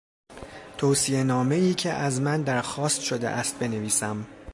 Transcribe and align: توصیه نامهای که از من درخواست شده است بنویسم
توصیه 0.77 1.23
نامهای 1.23 1.73
که 1.73 1.89
از 1.93 2.21
من 2.21 2.41
درخواست 2.41 3.01
شده 3.01 3.29
است 3.29 3.59
بنویسم 3.59 4.25